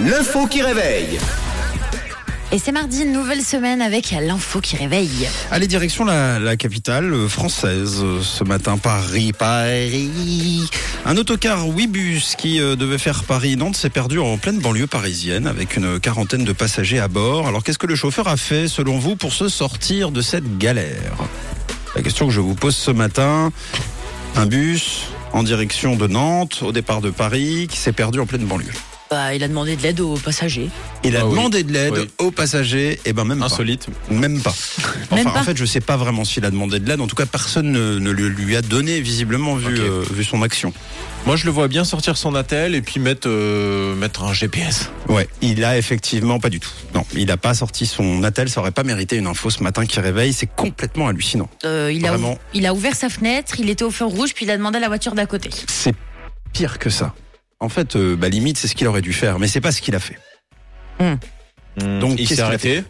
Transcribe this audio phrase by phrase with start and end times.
[0.00, 1.18] L'info qui réveille.
[2.52, 5.28] Et c'est mardi, nouvelle semaine avec l'info qui réveille.
[5.50, 8.00] Allez, direction la, la capitale euh, française.
[8.02, 10.68] euh, Ce matin, Paris, Paris.
[11.04, 15.76] Un autocar Ouibus qui euh, devait faire Paris-Nantes s'est perdu en pleine banlieue parisienne avec
[15.76, 17.46] une quarantaine de passagers à bord.
[17.48, 21.14] Alors, qu'est-ce que le chauffeur a fait, selon vous, pour se sortir de cette galère?
[21.96, 23.52] La question que je vous pose ce matin.
[24.36, 25.02] Un bus
[25.32, 28.72] en direction de Nantes, au départ de Paris, qui s'est perdu en pleine banlieue.
[29.10, 30.70] Bah, il a demandé de l'aide aux passagers.
[31.04, 31.30] Il a Ah oui.
[31.36, 32.10] demandé de l'aide Oui.
[32.18, 33.44] aux passagers, et ben même pas.
[33.46, 33.86] Insolite.
[34.10, 34.54] Même pas.
[35.04, 35.40] Enfin, Même pas.
[35.40, 37.00] en fait, je sais pas vraiment s'il a demandé de l'aide.
[37.00, 39.80] En tout cas, personne ne, ne le lui a donné, visiblement, vu, Ok.
[39.80, 40.72] euh, vu son action.
[41.26, 44.90] Moi, je le vois bien sortir son attel et puis mettre, euh, mettre un GPS.
[45.08, 46.70] Ouais, il a effectivement pas du tout.
[46.94, 48.48] Non, il a pas sorti son attel.
[48.48, 50.32] Ça aurait pas mérité une info ce matin qui réveille.
[50.32, 51.48] C'est complètement hallucinant.
[51.64, 52.32] Euh, il, a Vraiment.
[52.32, 54.78] ou- il a ouvert sa fenêtre, il était au feu rouge, puis il a demandé
[54.78, 55.50] à la voiture d'à côté.
[55.68, 55.94] C'est
[56.52, 57.14] pire que ça.
[57.64, 59.80] En fait, euh, bah, limite, c'est ce qu'il aurait dû faire, mais c'est pas ce
[59.80, 60.18] qu'il a fait.
[61.00, 61.18] Donc,
[62.00, 62.84] Donc, il s'est arrêté.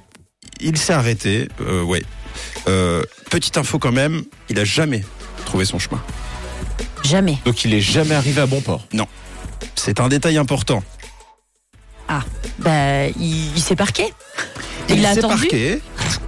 [0.61, 1.49] Il s'est arrêté.
[1.61, 2.03] Euh, ouais.
[2.69, 4.25] Euh, petite info quand même.
[4.49, 5.05] Il a jamais
[5.47, 6.03] trouvé son chemin.
[7.05, 7.39] Jamais.
[7.45, 8.87] Donc, il est jamais arrivé à bon port.
[9.77, 10.83] C'est un détail important.
[12.59, 14.13] Bah, il, il s'est parqué.
[14.89, 15.43] Il, Il l'a s'est attendu.
[15.43, 15.81] parqué.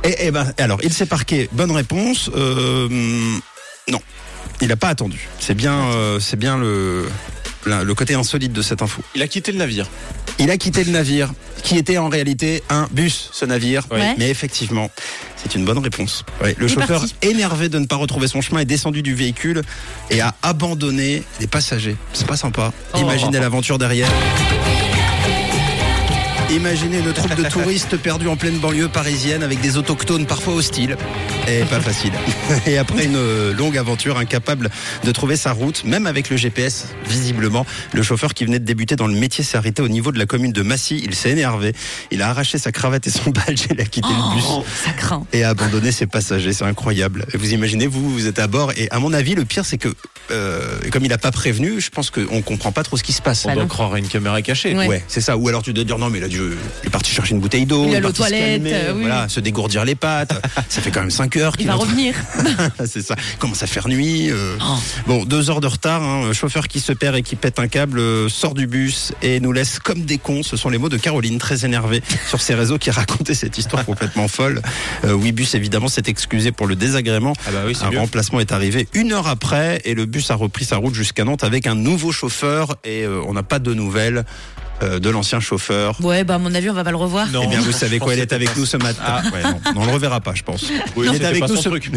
[0.05, 1.49] Et, et ben, alors, il s'est parqué.
[1.53, 2.31] Bonne réponse.
[2.35, 2.89] Euh,
[3.89, 4.01] non,
[4.61, 5.29] il n'a pas attendu.
[5.39, 7.09] C'est bien, euh, c'est bien le,
[7.67, 9.03] la- le côté insolite de cette info.
[9.15, 9.89] Il a quitté le navire.
[10.39, 13.85] Il a quitté le navire, qui était en réalité un bus, ce navire.
[13.91, 14.15] Ouais.
[14.19, 14.91] Mais effectivement,
[15.37, 16.25] c'est une bonne réponse.
[16.43, 17.15] Ouais, le Il chauffeur, parti.
[17.23, 19.63] énervé de ne pas retrouver son chemin, est descendu du véhicule
[20.11, 21.97] et a abandonné les passagers.
[22.13, 22.73] C'est pas sympa.
[22.95, 22.99] Oh.
[22.99, 24.09] Imaginez l'aventure derrière.
[26.51, 30.97] Imaginez une troupe de touristes perdus en pleine banlieue parisienne avec des autochtones parfois hostiles.
[31.49, 32.13] Et pas facile.
[32.67, 34.71] Et après une euh, longue aventure, incapable
[35.05, 38.95] de trouver sa route, même avec le GPS, visiblement, le chauffeur qui venait de débuter
[38.97, 41.01] dans le métier s'est arrêté au niveau de la commune de Massy.
[41.05, 41.73] Il s'est énervé.
[42.13, 43.65] Il a arraché sa cravate et son badge.
[43.71, 45.27] Il a quitté le bus Oh, ça craint.
[45.33, 46.53] et a abandonné ses passagers.
[46.53, 47.27] C'est incroyable.
[47.35, 48.73] Vous imaginez, vous, vous êtes à bord.
[48.77, 49.89] Et à mon avis, le pire, c'est que,
[50.31, 53.23] euh, comme il n'a pas prévenu, je pense qu'on comprend pas trop ce qui se
[53.23, 53.45] passe.
[53.45, 54.75] On Bah doit croire à une caméra cachée.
[54.75, 54.87] Ouais.
[54.87, 55.37] Ouais, c'est ça.
[55.37, 56.41] Ou alors tu dois dire non, mais il a dû,
[56.83, 57.85] il est parti chercher une bouteille d'eau.
[57.87, 59.01] Il est allé aux se toilettes, calmer, euh, oui.
[59.03, 60.33] Voilà, se dégourdir les pattes.
[60.69, 62.15] ça fait quand même 5 heures Il qu'il va revenir.
[62.87, 63.17] c'est ça.
[63.39, 64.31] Commence à faire nuit.
[64.31, 64.57] euh.
[64.61, 64.77] Oh.
[65.07, 66.03] Bon, deux heures de retard.
[66.03, 66.33] Hein.
[66.33, 68.01] Chauffeur qui se perd et qui pète un câble
[68.31, 70.43] sort du bus et nous laisse comme des cons.
[70.43, 73.85] Ce sont les mots de Caroline, très énervée sur ses réseaux, qui racontait cette histoire
[73.85, 74.61] complètement folle.
[75.05, 77.35] Euh, oui, bus évidemment s'est excusé pour le désagrément.
[77.47, 77.99] Ah bah oui, Un mieux.
[77.99, 81.45] remplacement est arrivé une heure après et le bus a repris sa route jusqu'à Nantes
[81.45, 84.25] avec un nouveau chauffeur et euh, on n'a pas de nouvelles
[84.83, 85.97] euh, de l'ancien chauffeur.
[86.03, 87.29] Ouais, bah, à mon avis, on va pas le revoir.
[87.29, 87.43] Non.
[87.45, 89.03] Eh bien, vous savez Je quoi, il pensais est avec nous ce matin.
[89.05, 89.23] Ah.
[89.33, 90.65] Ouais, non, non, on le reverra pas, je pense.
[90.97, 91.69] Oui, il, est avec pas nous son ce...
[91.69, 91.91] truc.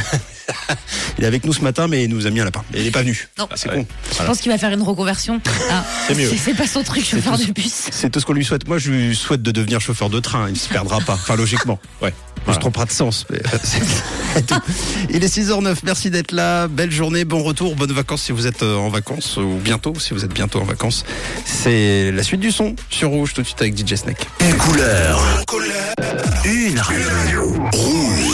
[1.18, 2.64] il est avec nous ce matin, mais il nous a mis un lapin.
[2.74, 3.28] Et il n'est pas venu.
[3.38, 3.48] Non.
[3.52, 3.76] Ah, c'est Ouais.
[3.76, 3.86] con.
[4.20, 5.42] Je pense qu'il va faire une reconversion.
[5.70, 6.30] Ah, C'est mieux.
[6.38, 7.90] C'est pas son truc, chauffeur de bus.
[7.92, 8.68] C'est tout ce qu'on lui souhaite.
[8.68, 10.48] Moi, je lui souhaite de devenir chauffeur de train.
[10.48, 11.14] Il ne se perdra pas.
[11.14, 11.80] Enfin, logiquement.
[12.02, 12.14] Ouais.
[12.14, 12.60] Il se Voilà.
[12.62, 13.26] trompera de sens.
[13.30, 14.56] mais, euh, c'est tout.
[15.10, 15.80] Il est 6h09.
[15.84, 16.70] Merci d'être là.
[16.70, 20.14] Belle journée, bon retour, bonnes vacances si vous êtes euh, en vacances ou bientôt, si
[20.14, 21.04] vous êtes bientôt en vacances.
[21.44, 24.28] C'est la suite du son sur Rouge tout de suite avec DJ Snake.
[24.42, 25.20] Une couleur.
[26.46, 26.80] Une.
[27.74, 28.30] Rouge.